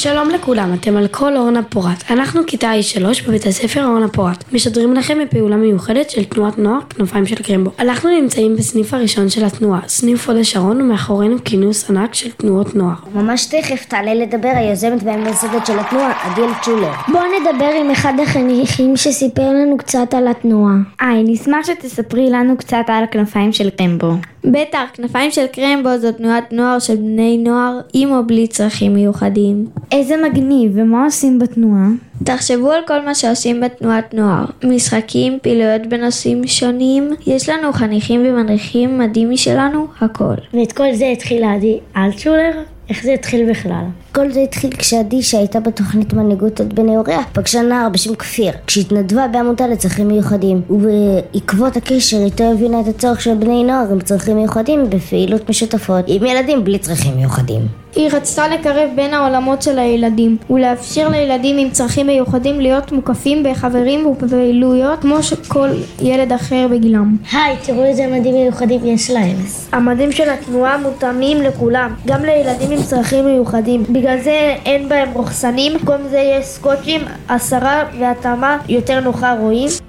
[0.00, 2.10] שלום לכולם, אתם על כל אורנה פורת.
[2.10, 4.44] אנחנו כיתה I3 בבית הספר אורנה פורת.
[4.52, 7.70] משדרים לכם מפעולה מיוחדת של תנועת נוער כנפיים של קרמבו.
[7.78, 12.94] אנחנו נמצאים בסניף הראשון של התנועה, סניף הוד השרון, ומאחורינו כינוס ענק של תנועות נוער.
[13.14, 16.92] ממש תכף תעלה לדבר היוזמת והמייסדת של התנועה, עדיאל צ'ולר.
[17.08, 20.74] בואו נדבר עם אחד החניכים שסיפר לנו קצת על התנועה.
[21.00, 24.12] היי, נשמח שתספרי לנו קצת על הכנפיים של קרמבו.
[24.52, 29.66] בטח, כנפיים של קרמבו זו תנועת נוער של בני נוער עם או בלי צרכים מיוחדים.
[29.92, 31.88] איזה מגניב, ומה עושים בתנועה?
[32.24, 34.44] תחשבו על כל מה שעושים בתנועת נוער.
[34.64, 40.34] משחקים, פעילויות בנושאים שונים, יש לנו חניכים ומדריכים מדהים משלנו, הכל.
[40.54, 42.62] ואת כל זה התחיל עדי אלטשולר?
[42.88, 43.84] איך זה התחיל בכלל?
[44.18, 49.28] כל זה התחיל כשעדי שהייתה בתוכנית מנהיגות עוד בני הוריה פגשה נער בשם כפיר כשהתנדבה
[49.28, 54.90] בעמותה לצרכים מיוחדים ובעקבות הקשר איתו הבינה את הצורך של בני נוער עם צרכים מיוחדים
[54.90, 57.62] בפעילות משותפות עם ילדים בלי צרכים מיוחדים
[57.98, 64.06] היא רצתה לקרב בין העולמות של הילדים ולאפשר לילדים עם צרכים מיוחדים להיות מוקפים בחברים
[64.06, 65.68] ובפעילויות כמו שכל
[66.02, 67.16] ילד אחר בגילם.
[67.32, 69.36] היי, תראו איזה מדים מיוחדים יש להם.
[69.72, 73.84] המדים של התנועה מותאמים לכולם, גם לילדים עם צרכים מיוחדים.
[73.90, 79.87] בגלל זה אין בהם רוכסנים, במקום זה יש סקוטשים, הסרה והתאמה יותר נוחה רואים.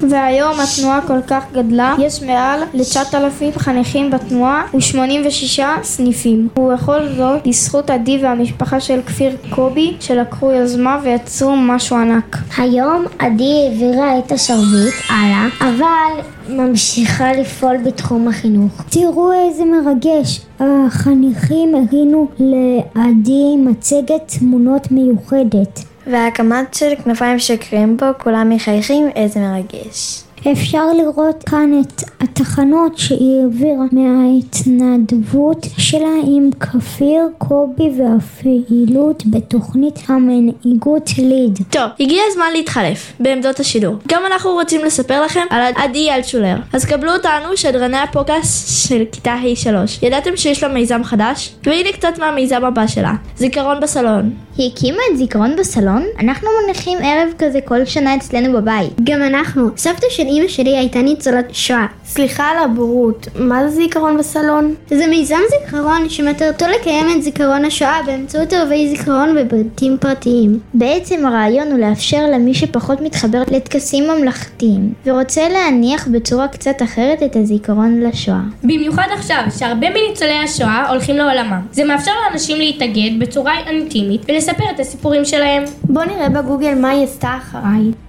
[0.00, 6.48] והיום התנועה כל כך גדלה, יש מעל ל-9,000 חניכים בתנועה ו-86 סניפים.
[6.58, 12.36] ובכל זאת, בזכות עדי והמשפחה של כפיר קובי, שלקחו יוזמה ויצרו משהו ענק.
[12.56, 18.82] היום עדי העבירה את השרביט הלאה, אבל ממשיכה לפעול בתחום החינוך.
[18.90, 25.80] תראו איזה מרגש, החניכים הכינו לעדי מצגת תמונות מיוחדת.
[26.12, 30.27] והקמת של כנפיים של קרמבו, כולם מחייכים, איזה מרגש.
[30.46, 41.10] אפשר לראות כאן את התחנות שהיא העבירה מההתנדבות שלה עם כפיר, קובי והפעילות בתוכנית המנהיגות
[41.18, 41.58] ליד.
[41.70, 43.94] טוב, הגיע הזמן להתחלף בעמדות השידור.
[44.08, 46.56] גם אנחנו רוצים לספר לכם על עדי אלטשולר.
[46.72, 50.06] אז קבלו אותנו, שדרני הפוקס של כיתה ה'3.
[50.06, 51.54] ידעתם שיש לה מיזם חדש?
[51.66, 54.30] והנה קצת מהמיזם הבא שלה, זיכרון בסלון.
[54.56, 56.04] היא הקימה את זיכרון בסלון?
[56.18, 58.92] אנחנו מניחים ערב כזה כל שנה אצלנו בבית.
[59.04, 59.68] גם אנחנו.
[59.76, 61.86] סבתא של אימא שלי הייתה ניצולת שואה.
[62.04, 64.74] סליחה על הבורות, מה זה זיכרון בסלון?
[64.88, 70.58] זה מיזם זיכרון שמטרתו לקיים את זיכרון השואה באמצעות ערבי זיכרון בבתים פרטיים.
[70.74, 77.36] בעצם הרעיון הוא לאפשר למי שפחות מתחבר לטקסים ממלכתיים, ורוצה להניח בצורה קצת אחרת את
[77.36, 78.40] הזיכרון לשואה.
[78.62, 81.60] במיוחד עכשיו, שהרבה מניצולי השואה הולכים לעולמם.
[81.72, 85.64] זה מאפשר לאנשים להתאגד בצורה אינטימית ולספר את הסיפורים שלהם.
[85.84, 88.07] בוא נראה בגוגל מה היא עשתה אחריי.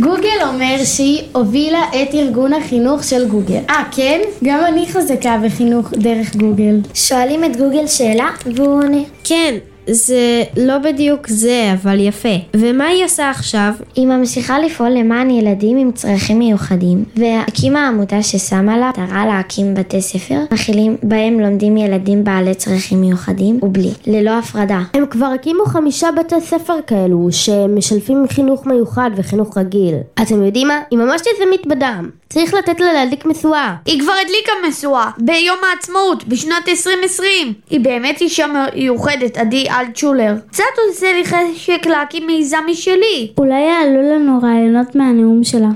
[0.00, 3.60] גוגל אומר שהיא הובילה את ארגון החינוך של גוגל.
[3.70, 4.20] אה, כן?
[4.44, 6.80] גם אני חזקה בחינוך דרך גוגל.
[6.94, 9.02] שואלים את גוגל שאלה והוא עונה.
[9.24, 9.54] כן,
[9.90, 12.36] זה לא בדיוק זה, אבל יפה.
[12.56, 13.72] ומה היא עושה עכשיו?
[13.96, 20.02] היא ממשיכה לפעול למען ילדים עם צרכים מיוחדים, והקימה עמותה ששמה לה מטרה להקים בתי
[20.02, 24.80] ספר מכילים בהם לומדים ילדים בעלי צרכים מיוחדים ובלי, ללא הפרדה.
[24.94, 29.94] הם כבר הקימו חמישה בתי ספר כאלו, שמשלפים חינוך מיוחד וחינוך רגיל.
[30.22, 30.80] אתם יודעים מה?
[30.90, 32.10] היא ממש יזמית בדם.
[32.28, 33.74] צריך לתת לה להדליק משואה.
[33.86, 37.52] היא כבר הדליקה משואה, ביום העצמאות, בשנת 2020.
[37.70, 40.34] היא באמת אישה מיוחדת, עדי אלטשולר.
[40.48, 43.32] קצת עושה לי חשק להקים מיזם משלי.
[43.38, 45.68] אולי יעלו לנו רעיונות מהנאום שלה.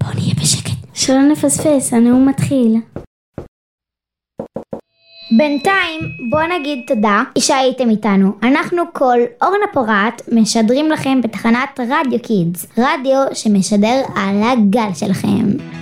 [0.00, 0.70] בוא נהיה בשקט.
[0.94, 2.76] שלא נפספס, הנאום מתחיל.
[5.38, 6.00] בינתיים
[6.30, 8.32] בוא נגיד תודה שהייתם איתנו.
[8.42, 15.73] אנחנו כל אורנה פורת משדרים לכם בתחנת רדיו קידס, רדיו שמשדר על הגל שלכם.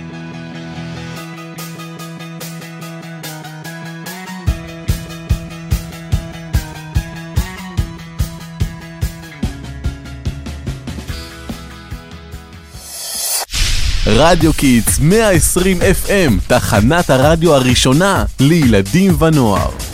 [14.07, 19.92] רדיו קיטס 120 FM, תחנת הרדיו הראשונה לילדים ונוער.